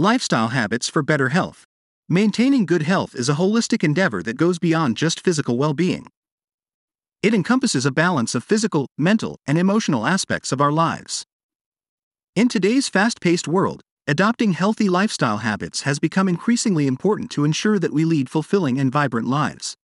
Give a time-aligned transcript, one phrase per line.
[0.00, 1.66] Lifestyle habits for better health.
[2.08, 6.06] Maintaining good health is a holistic endeavor that goes beyond just physical well being.
[7.22, 11.26] It encompasses a balance of physical, mental, and emotional aspects of our lives.
[12.34, 17.78] In today's fast paced world, adopting healthy lifestyle habits has become increasingly important to ensure
[17.78, 19.76] that we lead fulfilling and vibrant lives.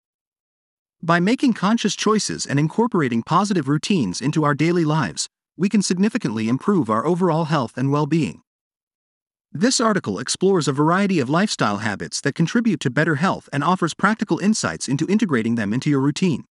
[1.03, 5.29] By making conscious choices and incorporating positive routines into our daily lives,
[5.59, 8.41] we can significantly improve our overall health and well being.
[9.59, 13.95] This article explores a variety of lifestyle habits that contribute to better health and offers
[13.95, 16.45] practical insights into integrating them into your routine.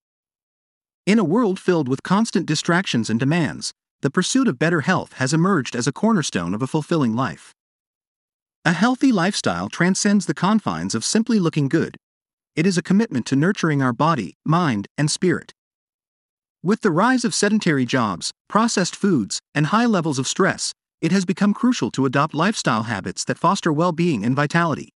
[1.06, 5.34] In a world filled with constant distractions and demands, the pursuit of better health has
[5.34, 7.54] emerged as a cornerstone of a fulfilling life.
[8.66, 11.98] A healthy lifestyle transcends the confines of simply looking good.
[12.56, 15.54] It is a commitment to nurturing our body, mind, and spirit.
[16.64, 21.26] With the rise of sedentary jobs, processed foods, and high levels of stress, it has
[21.26, 24.90] become crucial to adopt lifestyle habits that foster well being and vitality.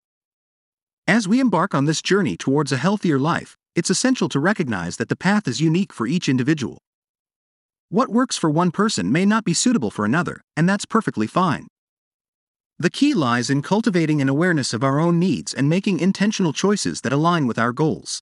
[1.07, 5.09] As we embark on this journey towards a healthier life, it's essential to recognize that
[5.09, 6.77] the path is unique for each individual.
[7.89, 11.67] What works for one person may not be suitable for another, and that's perfectly fine.
[12.77, 17.01] The key lies in cultivating an awareness of our own needs and making intentional choices
[17.01, 18.21] that align with our goals.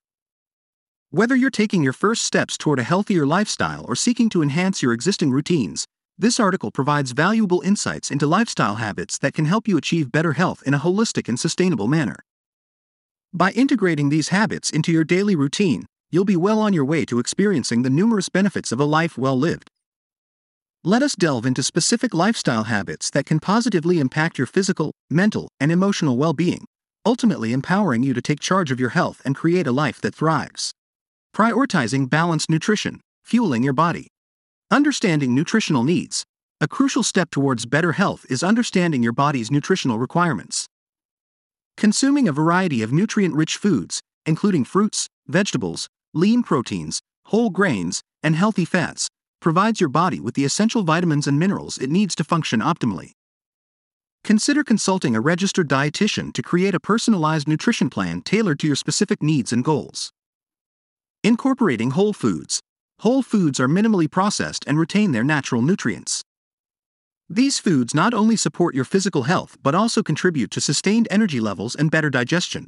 [1.09, 4.93] Whether you're taking your first steps toward a healthier lifestyle or seeking to enhance your
[4.93, 5.85] existing routines,
[6.19, 10.63] this article provides valuable insights into lifestyle habits that can help you achieve better health
[10.65, 12.17] in a holistic and sustainable manner.
[13.33, 17.19] By integrating these habits into your daily routine, you'll be well on your way to
[17.19, 19.69] experiencing the numerous benefits of a life well lived.
[20.83, 25.71] Let us delve into specific lifestyle habits that can positively impact your physical, mental, and
[25.71, 26.65] emotional well being,
[27.05, 30.71] ultimately empowering you to take charge of your health and create a life that thrives.
[31.35, 34.07] Prioritizing balanced nutrition, fueling your body.
[34.69, 36.25] Understanding nutritional needs.
[36.59, 40.67] A crucial step towards better health is understanding your body's nutritional requirements.
[41.77, 48.35] Consuming a variety of nutrient rich foods, including fruits, vegetables, lean proteins, whole grains, and
[48.35, 49.07] healthy fats,
[49.39, 53.11] provides your body with the essential vitamins and minerals it needs to function optimally.
[54.25, 59.23] Consider consulting a registered dietitian to create a personalized nutrition plan tailored to your specific
[59.23, 60.11] needs and goals.
[61.23, 62.59] Incorporating whole foods.
[63.01, 66.23] Whole foods are minimally processed and retain their natural nutrients.
[67.29, 71.75] These foods not only support your physical health but also contribute to sustained energy levels
[71.75, 72.67] and better digestion.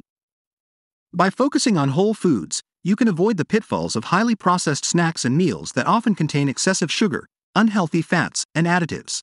[1.12, 5.36] By focusing on whole foods, you can avoid the pitfalls of highly processed snacks and
[5.36, 7.26] meals that often contain excessive sugar,
[7.56, 9.20] unhealthy fats, and additives.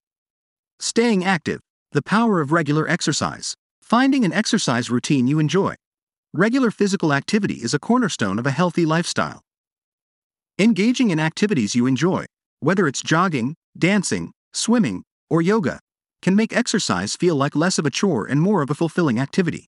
[0.79, 1.61] Staying active,
[1.93, 3.55] the power of regular exercise.
[3.81, 5.75] Finding an exercise routine you enjoy.
[6.33, 9.41] Regular physical activity is a cornerstone of a healthy lifestyle.
[10.59, 12.25] Engaging in activities you enjoy,
[12.61, 15.79] whether it's jogging, dancing, swimming, or yoga,
[16.23, 19.67] can make exercise feel like less of a chore and more of a fulfilling activity.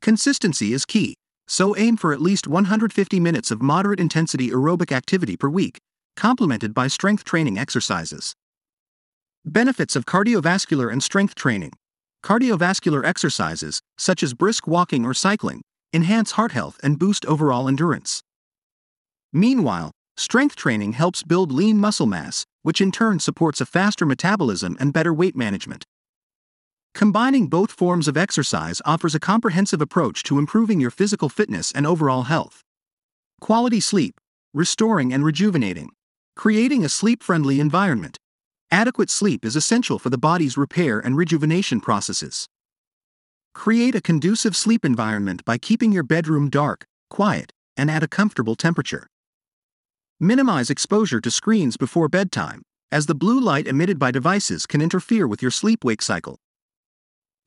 [0.00, 1.16] Consistency is key,
[1.48, 5.78] so aim for at least 150 minutes of moderate intensity aerobic activity per week,
[6.14, 8.34] complemented by strength training exercises.
[9.44, 11.72] Benefits of cardiovascular and strength training.
[12.24, 15.60] Cardiovascular exercises, such as brisk walking or cycling,
[15.92, 18.22] enhance heart health and boost overall endurance.
[19.32, 24.76] Meanwhile, strength training helps build lean muscle mass, which in turn supports a faster metabolism
[24.78, 25.84] and better weight management.
[26.94, 31.86] Combining both forms of exercise offers a comprehensive approach to improving your physical fitness and
[31.86, 32.62] overall health.
[33.40, 34.20] Quality sleep,
[34.52, 35.88] restoring and rejuvenating,
[36.36, 38.18] creating a sleep friendly environment.
[38.70, 42.46] Adequate sleep is essential for the body's repair and rejuvenation processes.
[43.54, 48.54] Create a conducive sleep environment by keeping your bedroom dark, quiet, and at a comfortable
[48.54, 49.06] temperature.
[50.20, 52.62] Minimize exposure to screens before bedtime,
[52.92, 56.38] as the blue light emitted by devices can interfere with your sleep wake cycle.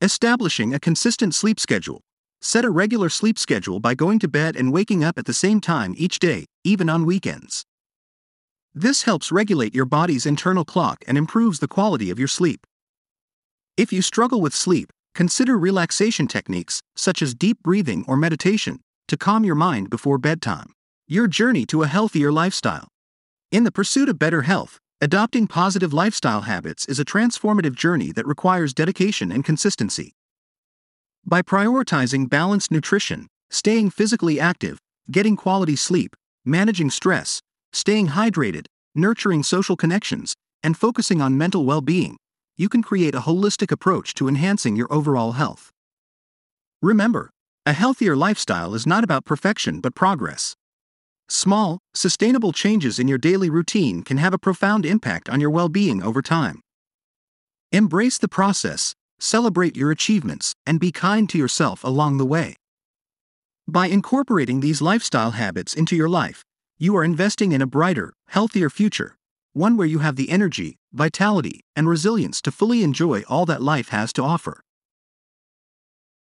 [0.02, 2.00] Establishing a consistent sleep schedule.
[2.42, 5.60] Set a regular sleep schedule by going to bed and waking up at the same
[5.60, 7.64] time each day, even on weekends.
[8.74, 12.66] This helps regulate your body's internal clock and improves the quality of your sleep.
[13.78, 19.16] If you struggle with sleep, consider relaxation techniques, such as deep breathing or meditation, to
[19.16, 20.75] calm your mind before bedtime.
[21.08, 22.88] Your journey to a healthier lifestyle.
[23.52, 28.26] In the pursuit of better health, adopting positive lifestyle habits is a transformative journey that
[28.26, 30.14] requires dedication and consistency.
[31.24, 37.40] By prioritizing balanced nutrition, staying physically active, getting quality sleep, managing stress,
[37.72, 42.16] staying hydrated, nurturing social connections, and focusing on mental well being,
[42.56, 45.70] you can create a holistic approach to enhancing your overall health.
[46.82, 47.30] Remember,
[47.64, 50.56] a healthier lifestyle is not about perfection but progress.
[51.28, 55.68] Small, sustainable changes in your daily routine can have a profound impact on your well
[55.68, 56.60] being over time.
[57.72, 62.54] Embrace the process, celebrate your achievements, and be kind to yourself along the way.
[63.66, 66.44] By incorporating these lifestyle habits into your life,
[66.78, 69.16] you are investing in a brighter, healthier future,
[69.52, 73.88] one where you have the energy, vitality, and resilience to fully enjoy all that life
[73.88, 74.60] has to offer.